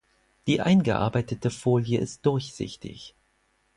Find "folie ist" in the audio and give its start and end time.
1.51-2.25